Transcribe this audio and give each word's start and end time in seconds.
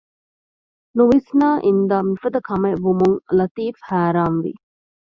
ނުވިސްނައި 0.97 1.59
އިންދާ 1.65 1.97
މިފަދަ 2.09 2.39
ކަމެއްވުމުން 2.47 3.17
ލަތީފް 3.37 3.81
ހައިރާންވި 3.89 4.51